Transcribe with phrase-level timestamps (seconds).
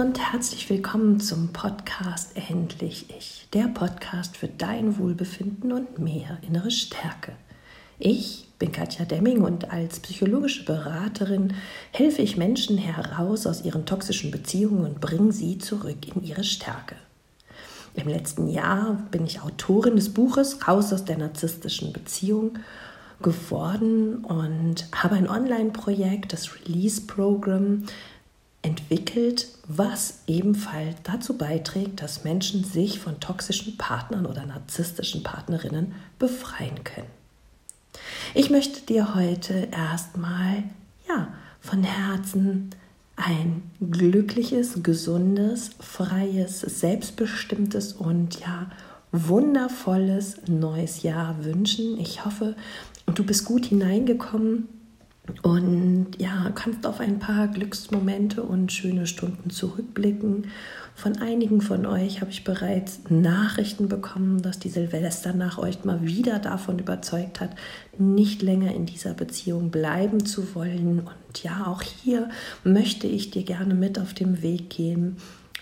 [0.00, 6.70] und herzlich willkommen zum Podcast Endlich Ich, der Podcast für dein Wohlbefinden und mehr innere
[6.70, 7.32] Stärke.
[7.98, 11.52] Ich bin Katja Demming und als psychologische Beraterin
[11.92, 16.96] helfe ich Menschen heraus aus ihren toxischen Beziehungen und bringe sie zurück in ihre Stärke.
[17.94, 22.58] Im letzten Jahr bin ich Autorin des Buches Raus aus der narzisstischen Beziehung
[23.20, 27.84] geworden und habe ein Online-Projekt, das Release Program,
[28.62, 36.84] entwickelt, was ebenfalls dazu beiträgt, dass Menschen sich von toxischen Partnern oder narzisstischen Partnerinnen befreien
[36.84, 37.08] können.
[38.34, 40.64] Ich möchte dir heute erstmal
[41.08, 42.70] ja, von Herzen
[43.16, 48.70] ein glückliches, gesundes, freies, selbstbestimmtes und ja
[49.12, 51.98] wundervolles neues Jahr wünschen.
[51.98, 52.54] Ich hoffe,
[53.06, 54.68] du bist gut hineingekommen
[55.42, 60.46] und ja, kannst auf ein paar Glücksmomente und schöne Stunden zurückblicken.
[60.94, 66.02] Von einigen von euch habe ich bereits Nachrichten bekommen, dass die Silvester nach euch mal
[66.02, 67.50] wieder davon überzeugt hat,
[67.96, 71.00] nicht länger in dieser Beziehung bleiben zu wollen.
[71.00, 72.28] Und ja, auch hier
[72.64, 75.16] möchte ich dir gerne mit auf den Weg gehen,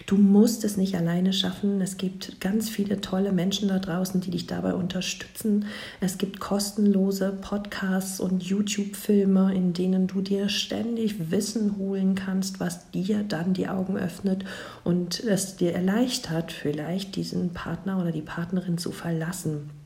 [0.07, 1.81] Du musst es nicht alleine schaffen.
[1.81, 5.67] Es gibt ganz viele tolle Menschen da draußen, die dich dabei unterstützen.
[6.01, 12.91] Es gibt kostenlose Podcasts und YouTube-Filme, in denen du dir ständig Wissen holen kannst, was
[12.91, 14.45] dir dann die Augen öffnet
[14.85, 19.78] und es dir erleichtert, vielleicht diesen Partner oder die Partnerin zu verlassen.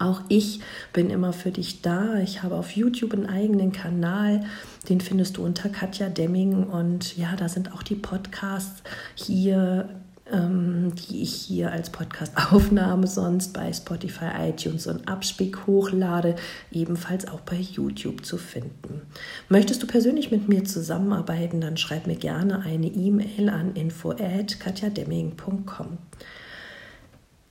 [0.00, 0.60] Auch ich
[0.94, 2.20] bin immer für dich da.
[2.20, 4.46] Ich habe auf YouTube einen eigenen Kanal,
[4.88, 6.64] den findest du unter Katja Demming.
[6.64, 8.82] Und ja, da sind auch die Podcasts
[9.14, 9.90] hier,
[10.32, 16.34] ähm, die ich hier als Podcast-Aufnahme sonst bei Spotify, iTunes und Abspick hochlade,
[16.72, 19.02] ebenfalls auch bei YouTube zu finden.
[19.50, 25.98] Möchtest du persönlich mit mir zusammenarbeiten, dann schreib mir gerne eine E-Mail an info@katjademming.com.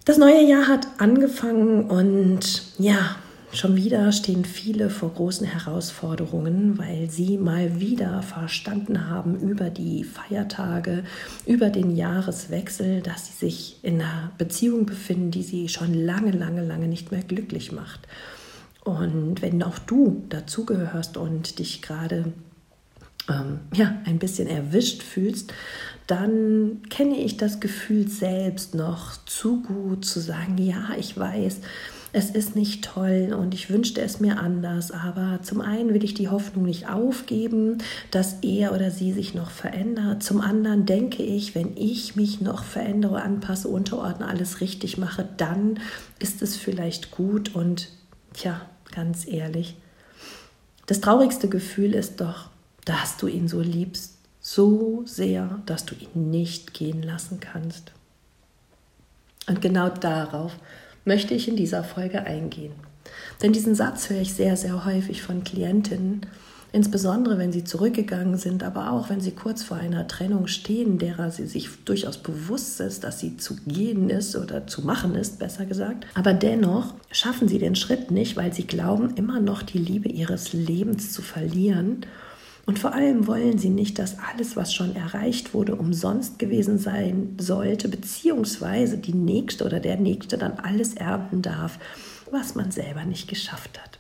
[0.06, 3.18] Das neue Jahr hat angefangen und ja,
[3.52, 10.04] schon wieder stehen viele vor großen Herausforderungen, weil sie mal wieder verstanden haben über die
[10.04, 11.04] Feiertage,
[11.46, 16.66] über den Jahreswechsel, dass sie sich in einer Beziehung befinden, die sie schon lange, lange,
[16.66, 18.08] lange nicht mehr glücklich macht.
[18.84, 22.32] Und wenn auch du dazugehörst und dich gerade
[23.28, 25.54] ähm, ja, ein bisschen erwischt fühlst,
[26.08, 31.62] dann kenne ich das Gefühl selbst noch zu gut zu sagen, ja, ich weiß,
[32.12, 36.16] es ist nicht toll und ich wünschte es mir anders, aber zum einen will ich
[36.16, 37.78] die Hoffnung nicht aufgeben,
[38.10, 40.24] dass er oder sie sich noch verändert.
[40.24, 45.80] Zum anderen denke ich, wenn ich mich noch verändere, anpasse, unterordne, alles richtig mache, dann
[46.18, 47.90] ist es vielleicht gut und
[48.34, 49.76] tja, ganz ehrlich,
[50.88, 52.50] das traurigste Gefühl ist doch,
[52.86, 57.92] dass du ihn so liebst so sehr, dass du ihn nicht gehen lassen kannst.
[59.48, 60.54] Und genau darauf
[61.06, 62.74] möchte ich in dieser Folge eingehen.
[63.42, 66.22] Denn diesen Satz höre ich sehr, sehr häufig von Klientinnen,
[66.72, 71.32] insbesondere wenn sie zurückgegangen sind, aber auch wenn sie kurz vor einer Trennung stehen, derer
[71.32, 75.66] sie sich durchaus bewusst ist, dass sie zu gehen ist oder zu machen ist, besser
[75.66, 76.06] gesagt.
[76.14, 80.54] Aber dennoch schaffen sie den Schritt nicht, weil sie glauben, immer noch die Liebe ihres
[80.54, 82.06] Lebens zu verlieren
[82.70, 87.36] und vor allem wollen sie nicht, dass alles, was schon erreicht wurde, umsonst gewesen sein
[87.40, 91.80] sollte, beziehungsweise die Nächste oder der Nächste dann alles ernten darf,
[92.30, 93.98] was man selber nicht geschafft hat.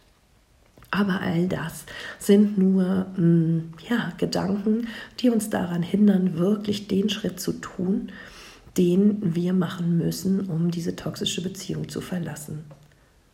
[0.92, 1.86] Aber all das
[2.20, 4.88] sind nur mm, ja, Gedanken,
[5.20, 8.12] die uns daran hindern, wirklich den Schritt zu tun,
[8.78, 12.66] den wir machen müssen, um diese toxische Beziehung zu verlassen.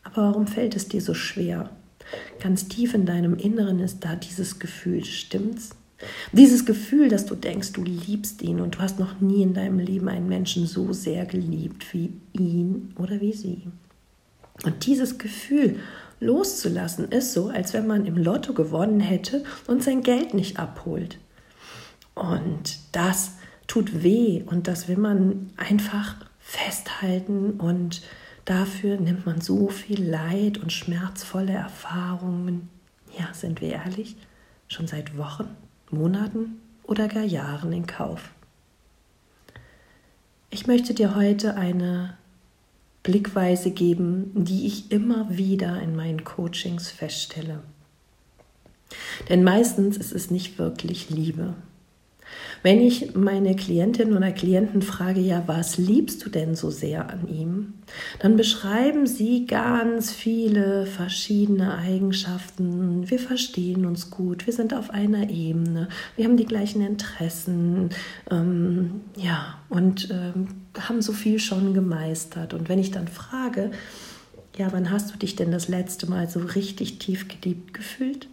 [0.06, 1.72] Aber warum fällt es dir so schwer?
[2.39, 5.71] Ganz tief in deinem Inneren ist da dieses Gefühl, stimmt's?
[6.33, 9.79] Dieses Gefühl, dass du denkst, du liebst ihn und du hast noch nie in deinem
[9.79, 13.63] Leben einen Menschen so sehr geliebt wie ihn oder wie sie.
[14.63, 15.79] Und dieses Gefühl
[16.19, 21.17] loszulassen ist so, als wenn man im Lotto gewonnen hätte und sein Geld nicht abholt.
[22.13, 23.34] Und das
[23.67, 28.01] tut weh und das will man einfach festhalten und
[28.46, 32.70] Dafür nimmt man so viel Leid und schmerzvolle Erfahrungen,
[33.18, 34.16] ja, sind wir ehrlich,
[34.68, 35.47] schon seit Wochen,
[35.90, 38.30] Monaten oder gar Jahren in Kauf.
[40.52, 42.18] Ich möchte dir heute eine
[43.02, 47.62] Blickweise geben, die ich immer wieder in meinen Coachings feststelle.
[49.30, 51.56] Denn meistens ist es nicht wirklich Liebe.
[52.63, 57.27] Wenn ich meine Klientinnen oder Klienten frage, ja, was liebst du denn so sehr an
[57.27, 57.73] ihm?
[58.19, 63.09] Dann beschreiben sie ganz viele verschiedene Eigenschaften.
[63.09, 67.89] Wir verstehen uns gut, wir sind auf einer Ebene, wir haben die gleichen Interessen,
[68.31, 70.47] ähm, ja, und ähm,
[70.79, 72.53] haben so viel schon gemeistert.
[72.53, 73.72] Und wenn ich dann frage,
[74.57, 78.27] ja, wann hast du dich denn das letzte Mal so richtig tief geliebt gefühlt?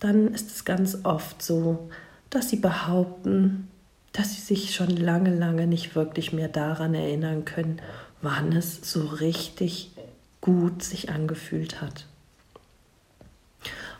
[0.00, 1.88] Dann ist es ganz oft so,
[2.30, 3.68] dass sie behaupten,
[4.12, 7.80] dass sie sich schon lange, lange nicht wirklich mehr daran erinnern können,
[8.22, 9.92] wann es so richtig
[10.40, 12.06] gut sich angefühlt hat.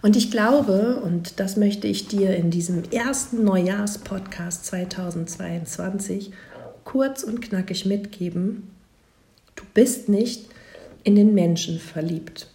[0.00, 6.30] Und ich glaube, und das möchte ich dir in diesem ersten Neujahrspodcast 2022
[6.84, 8.70] kurz und knackig mitgeben,
[9.56, 10.46] du bist nicht
[11.02, 12.48] in den Menschen verliebt.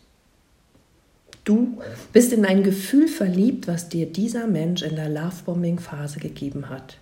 [1.44, 1.80] Du
[2.14, 6.98] bist in ein Gefühl verliebt, was dir dieser Mensch in der Lovebombing-Phase gegeben hat.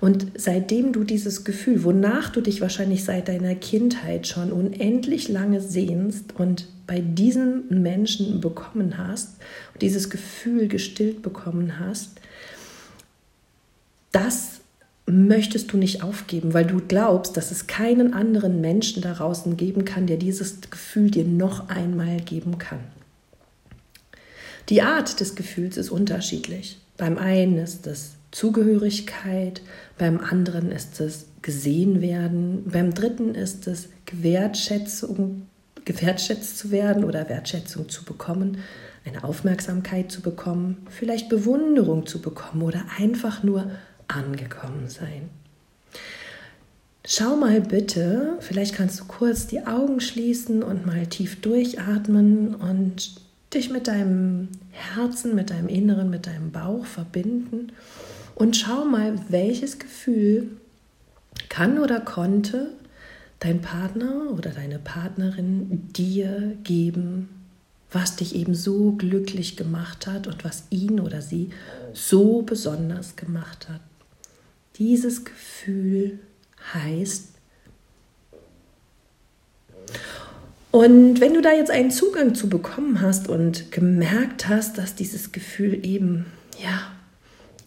[0.00, 5.60] Und seitdem du dieses Gefühl, wonach du dich wahrscheinlich seit deiner Kindheit schon unendlich lange
[5.60, 9.36] sehnst und bei diesem Menschen bekommen hast,
[9.80, 12.20] dieses Gefühl gestillt bekommen hast,
[14.10, 14.60] das
[15.06, 19.84] möchtest du nicht aufgeben, weil du glaubst, dass es keinen anderen Menschen da draußen geben
[19.84, 22.80] kann, der dieses Gefühl dir noch einmal geben kann.
[24.68, 26.78] Die Art des Gefühls ist unterschiedlich.
[26.96, 29.60] Beim einen ist es Zugehörigkeit,
[29.98, 35.46] beim anderen ist es gesehen werden, beim dritten ist es Wertschätzung,
[35.84, 38.58] gewertschätzt zu werden oder Wertschätzung zu bekommen,
[39.04, 43.70] eine Aufmerksamkeit zu bekommen, vielleicht Bewunderung zu bekommen oder einfach nur
[44.08, 45.28] angekommen sein.
[47.04, 53.16] Schau mal bitte, vielleicht kannst du kurz die Augen schließen und mal tief durchatmen und
[53.54, 57.72] dich mit deinem Herzen, mit deinem Inneren, mit deinem Bauch verbinden
[58.34, 60.48] und schau mal, welches Gefühl
[61.48, 62.72] kann oder konnte
[63.40, 67.28] dein Partner oder deine Partnerin dir geben,
[67.90, 71.50] was dich eben so glücklich gemacht hat und was ihn oder sie
[71.92, 73.80] so besonders gemacht hat.
[74.76, 76.20] Dieses Gefühl
[76.72, 77.28] heißt
[80.72, 85.30] Und wenn du da jetzt einen Zugang zu bekommen hast und gemerkt hast, dass dieses
[85.30, 86.26] Gefühl eben,
[86.62, 86.80] ja,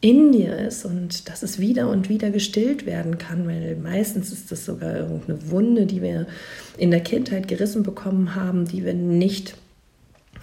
[0.02, 4.52] in dir ist und dass es wieder und wieder gestillt werden kann, weil meistens ist
[4.52, 6.28] das sogar irgendeine Wunde, die wir
[6.78, 9.56] in der Kindheit gerissen bekommen haben, die wir nicht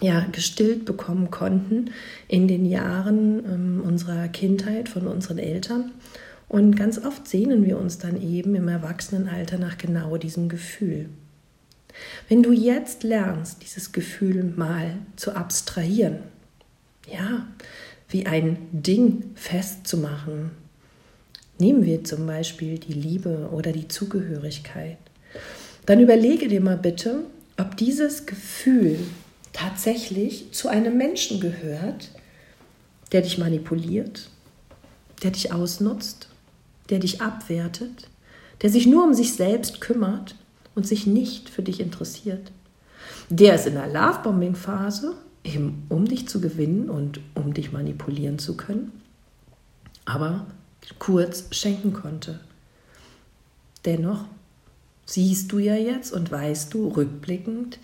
[0.00, 1.90] ja, gestillt bekommen konnten
[2.28, 5.92] in den Jahren ähm, unserer Kindheit von unseren Eltern.
[6.48, 11.08] Und ganz oft sehnen wir uns dann eben im Erwachsenenalter nach genau diesem Gefühl.
[12.28, 16.18] Wenn du jetzt lernst, dieses Gefühl mal zu abstrahieren,
[17.10, 17.46] ja,
[18.08, 20.50] wie ein Ding festzumachen,
[21.58, 24.98] nehmen wir zum Beispiel die Liebe oder die Zugehörigkeit,
[25.86, 27.24] dann überlege dir mal bitte,
[27.58, 28.98] ob dieses Gefühl
[29.52, 32.10] tatsächlich zu einem Menschen gehört,
[33.12, 34.30] der dich manipuliert,
[35.22, 36.28] der dich ausnutzt,
[36.90, 38.08] der dich abwertet,
[38.62, 40.36] der sich nur um sich selbst kümmert
[40.74, 42.52] und sich nicht für dich interessiert.
[43.28, 45.14] Der ist in der Lovebombing-Phase,
[45.44, 48.92] eben um dich zu gewinnen und um dich manipulieren zu können,
[50.04, 50.46] aber
[50.98, 52.40] kurz schenken konnte.
[53.84, 54.24] Dennoch
[55.06, 57.78] siehst du ja jetzt und weißt du rückblickend,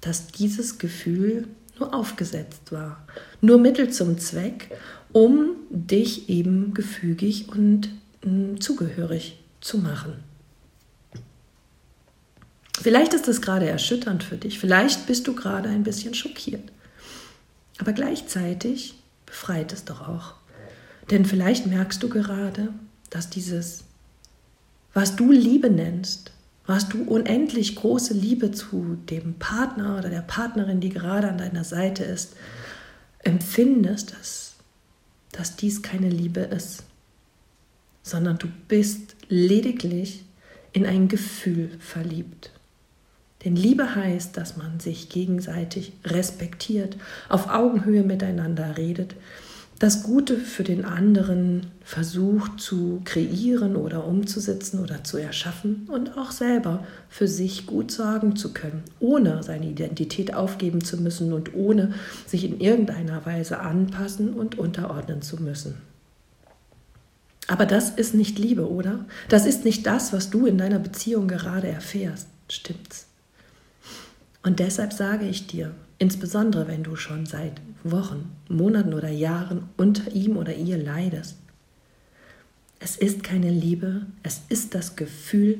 [0.00, 1.48] dass dieses Gefühl
[1.78, 3.04] nur aufgesetzt war,
[3.40, 4.70] nur Mittel zum Zweck,
[5.12, 7.88] um dich eben gefügig und
[8.24, 10.29] mh, hm, zugehörig zu machen.
[12.82, 16.72] Vielleicht ist es gerade erschütternd für dich, vielleicht bist du gerade ein bisschen schockiert.
[17.78, 18.94] Aber gleichzeitig
[19.26, 20.34] befreit es doch auch.
[21.10, 22.72] Denn vielleicht merkst du gerade,
[23.10, 23.84] dass dieses,
[24.94, 26.32] was du Liebe nennst,
[26.66, 31.64] was du unendlich große Liebe zu dem Partner oder der Partnerin, die gerade an deiner
[31.64, 32.34] Seite ist,
[33.18, 34.54] empfindest, dass,
[35.32, 36.84] dass dies keine Liebe ist,
[38.02, 40.24] sondern du bist lediglich
[40.72, 42.52] in ein Gefühl verliebt.
[43.44, 46.96] Denn Liebe heißt, dass man sich gegenseitig respektiert,
[47.28, 49.14] auf Augenhöhe miteinander redet,
[49.80, 56.32] das Gute für den anderen versucht zu kreieren oder umzusetzen oder zu erschaffen und auch
[56.32, 61.94] selber für sich gut sorgen zu können, ohne seine Identität aufgeben zu müssen und ohne
[62.26, 65.76] sich in irgendeiner Weise anpassen und unterordnen zu müssen.
[67.46, 69.06] Aber das ist nicht Liebe, oder?
[69.30, 72.28] Das ist nicht das, was du in deiner Beziehung gerade erfährst.
[72.50, 73.09] Stimmt's?
[74.42, 80.12] Und deshalb sage ich dir, insbesondere wenn du schon seit Wochen, Monaten oder Jahren unter
[80.12, 81.36] ihm oder ihr leidest,
[82.78, 85.58] es ist keine Liebe, es ist das Gefühl,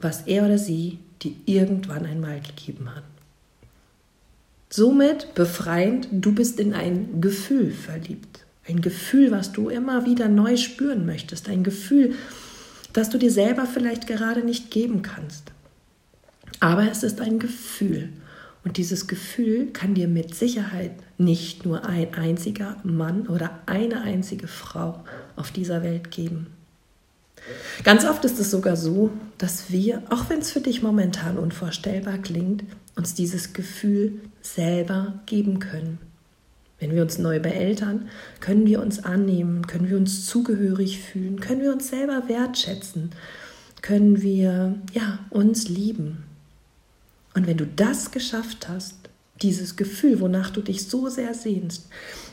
[0.00, 3.04] was er oder sie dir irgendwann einmal gegeben hat.
[4.70, 8.44] Somit befreiend, du bist in ein Gefühl verliebt.
[8.66, 11.48] Ein Gefühl, was du immer wieder neu spüren möchtest.
[11.48, 12.14] Ein Gefühl,
[12.92, 15.52] das du dir selber vielleicht gerade nicht geben kannst.
[16.60, 18.10] Aber es ist ein Gefühl.
[18.64, 24.48] Und dieses Gefühl kann dir mit Sicherheit nicht nur ein einziger Mann oder eine einzige
[24.48, 25.04] Frau
[25.36, 26.48] auf dieser Welt geben.
[27.84, 32.18] Ganz oft ist es sogar so, dass wir, auch wenn es für dich momentan unvorstellbar
[32.18, 32.64] klingt,
[32.96, 35.98] uns dieses Gefühl selber geben können.
[36.80, 38.08] Wenn wir uns neu beeltern,
[38.40, 43.10] können wir uns annehmen, können wir uns zugehörig fühlen, können wir uns selber wertschätzen,
[43.82, 46.24] können wir ja, uns lieben.
[47.38, 48.96] Und wenn du das geschafft hast,
[49.42, 51.86] dieses Gefühl, wonach du dich so sehr sehnst,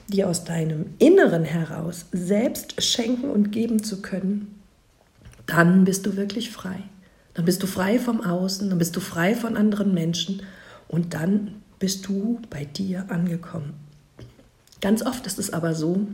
[0.07, 4.59] dir aus deinem Inneren heraus selbst schenken und geben zu können,
[5.45, 6.79] dann bist du wirklich frei.
[7.35, 10.41] Dann bist du frei vom Außen, dann bist du frei von anderen Menschen
[10.87, 13.75] und dann bist du bei dir angekommen.
[14.81, 16.07] Ganz oft ist es aber so,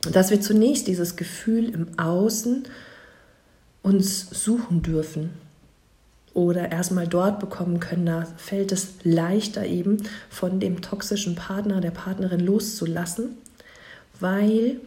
[0.00, 2.64] dass wir zunächst dieses Gefühl im Außen
[3.84, 5.45] uns suchen dürfen
[6.36, 8.04] oder erstmal dort bekommen können.
[8.04, 13.30] Da fällt es leichter eben von dem toxischen Partner, der Partnerin loszulassen,
[14.20, 14.78] weil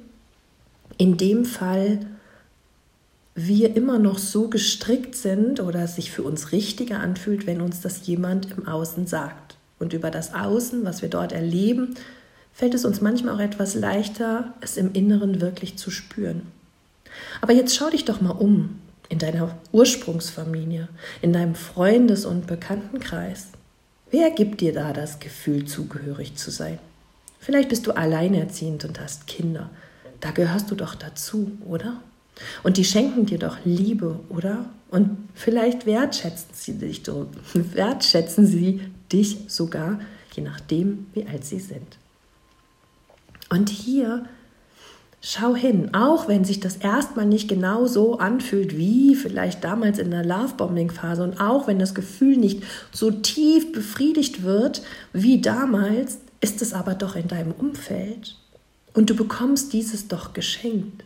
[0.99, 2.05] in dem Fall
[3.33, 7.81] wir immer noch so gestrickt sind oder es sich für uns richtiger anfühlt, wenn uns
[7.81, 9.55] das jemand im Außen sagt.
[9.79, 11.95] Und über das Außen, was wir dort erleben,
[12.53, 16.43] fällt es uns manchmal auch etwas leichter, es im Inneren wirklich zu spüren.
[17.41, 18.77] Aber jetzt schau dich doch mal um
[19.09, 20.87] in deiner Ursprungsfamilie,
[21.21, 23.47] in deinem Freundes- und Bekanntenkreis.
[24.11, 26.79] Wer gibt dir da das Gefühl, zugehörig zu sein?
[27.39, 29.69] Vielleicht bist du alleinerziehend und hast Kinder.
[30.19, 32.01] Da gehörst du doch dazu, oder?
[32.63, 34.65] Und die schenken dir doch Liebe, oder?
[34.89, 37.01] Und vielleicht wertschätzen sie dich,
[37.53, 39.99] wertschätzen sie dich sogar,
[40.33, 41.97] je nachdem, wie alt sie sind.
[43.49, 44.25] Und hier
[45.21, 50.11] schau hin, auch wenn sich das erstmal nicht genau so anfühlt wie vielleicht damals in
[50.11, 56.61] der Lovebombing-Phase und auch wenn das Gefühl nicht so tief befriedigt wird wie damals, ist
[56.61, 58.35] es aber doch in deinem Umfeld
[58.93, 61.03] und du bekommst dieses doch geschenkt.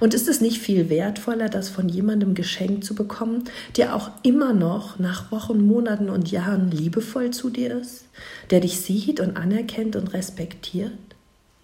[0.00, 3.44] Und ist es nicht viel wertvoller, das von jemandem geschenkt zu bekommen,
[3.76, 8.06] der auch immer noch nach Wochen, Monaten und Jahren liebevoll zu dir ist,
[8.50, 10.92] der dich sieht und anerkennt und respektiert?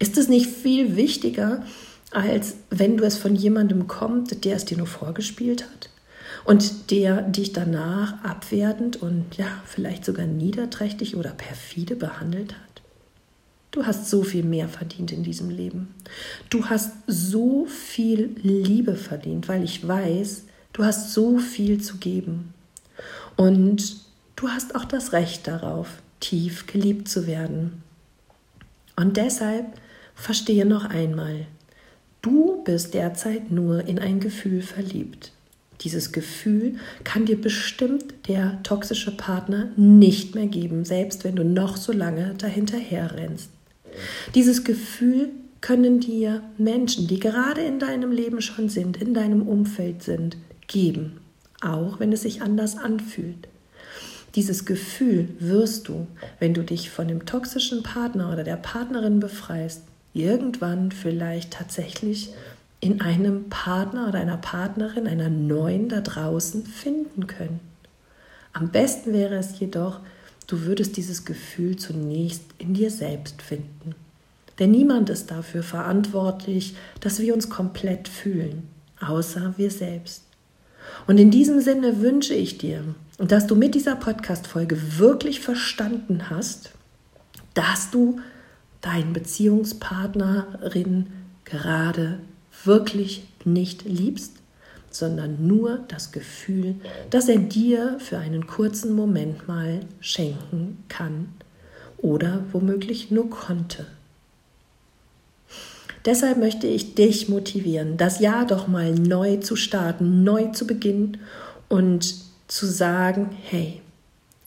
[0.01, 1.63] Ist es nicht viel wichtiger,
[2.09, 5.91] als wenn du es von jemandem kommt, der es dir nur vorgespielt hat
[6.43, 12.81] und der dich danach abwertend und ja, vielleicht sogar niederträchtig oder perfide behandelt hat?
[13.69, 15.93] Du hast so viel mehr verdient in diesem Leben.
[16.49, 22.55] Du hast so viel Liebe verdient, weil ich weiß, du hast so viel zu geben.
[23.37, 23.97] Und
[24.35, 27.83] du hast auch das Recht darauf, tief geliebt zu werden.
[28.95, 29.67] Und deshalb
[30.21, 31.47] verstehe noch einmal,
[32.21, 35.31] du bist derzeit nur in ein Gefühl verliebt.
[35.81, 41.75] Dieses Gefühl kann dir bestimmt der toxische Partner nicht mehr geben, selbst wenn du noch
[41.75, 43.49] so lange dahinterher rennst.
[44.35, 50.03] Dieses Gefühl können dir Menschen, die gerade in deinem Leben schon sind, in deinem Umfeld
[50.03, 50.37] sind,
[50.67, 51.19] geben,
[51.61, 53.47] auch wenn es sich anders anfühlt.
[54.35, 56.07] Dieses Gefühl wirst du,
[56.39, 62.33] wenn du dich von dem toxischen Partner oder der Partnerin befreist, irgendwann vielleicht tatsächlich
[62.79, 67.59] in einem Partner oder einer Partnerin, einer neuen da draußen finden können.
[68.53, 69.99] Am besten wäre es jedoch,
[70.51, 73.95] Du würdest dieses Gefühl zunächst in dir selbst finden.
[74.59, 78.67] Denn niemand ist dafür verantwortlich, dass wir uns komplett fühlen,
[78.99, 80.23] außer wir selbst.
[81.07, 82.83] Und in diesem Sinne wünsche ich dir,
[83.17, 86.71] dass du mit dieser Podcast-Folge wirklich verstanden hast,
[87.53, 88.19] dass du
[88.81, 91.07] deinen Beziehungspartnerin
[91.45, 92.19] gerade
[92.63, 94.41] wirklich nicht liebst
[94.91, 96.75] sondern nur das Gefühl,
[97.09, 101.29] das er dir für einen kurzen Moment mal schenken kann
[101.97, 103.85] oder womöglich nur konnte.
[106.05, 111.19] Deshalb möchte ich dich motivieren, das Jahr doch mal neu zu starten, neu zu beginnen
[111.69, 112.15] und
[112.47, 113.81] zu sagen, hey,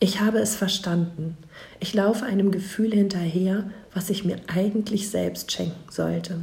[0.01, 1.37] ich habe es verstanden.
[1.85, 6.39] Ich laufe einem Gefühl hinterher, was ich mir eigentlich selbst schenken sollte.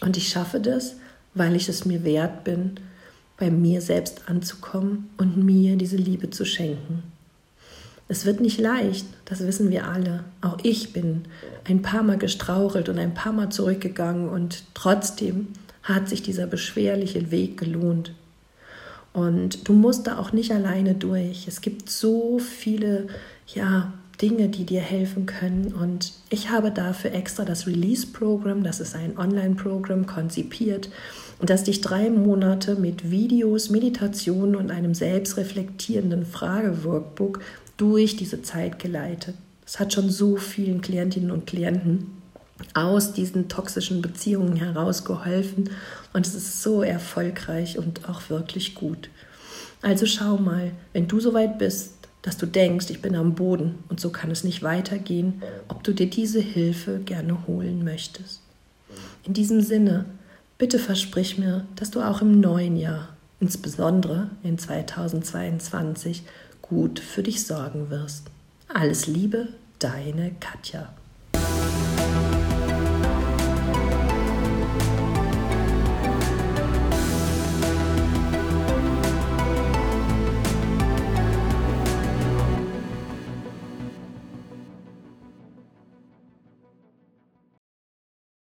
[0.00, 0.96] Und ich schaffe das,
[1.34, 2.80] weil ich es mir wert bin
[3.36, 7.02] bei mir selbst anzukommen und mir diese Liebe zu schenken.
[8.08, 10.24] Es wird nicht leicht, das wissen wir alle.
[10.40, 11.26] Auch ich bin
[11.68, 15.48] ein paar Mal gestrauchelt und ein paar Mal zurückgegangen und trotzdem
[15.82, 18.14] hat sich dieser beschwerliche Weg gelohnt.
[19.12, 21.46] Und du musst da auch nicht alleine durch.
[21.46, 23.08] Es gibt so viele,
[23.54, 25.72] ja, Dinge, die dir helfen können.
[25.72, 30.90] Und ich habe dafür extra das Release-Programm, das ist ein Online-Programm, konzipiert,
[31.40, 37.40] das dich drei Monate mit Videos, Meditationen und einem selbstreflektierenden Frageworkbook
[37.76, 39.36] durch diese Zeit geleitet.
[39.64, 42.18] Es hat schon so vielen Klientinnen und Klienten
[42.74, 45.70] aus diesen toxischen Beziehungen herausgeholfen
[46.12, 49.10] und es ist so erfolgreich und auch wirklich gut.
[49.80, 51.97] Also schau mal, wenn du soweit bist,
[52.28, 55.94] dass du denkst, ich bin am Boden und so kann es nicht weitergehen, ob du
[55.94, 58.42] dir diese Hilfe gerne holen möchtest.
[59.24, 60.04] In diesem Sinne,
[60.58, 66.24] bitte versprich mir, dass du auch im neuen Jahr, insbesondere in 2022,
[66.60, 68.26] gut für dich sorgen wirst.
[68.68, 70.92] Alles Liebe, deine Katja.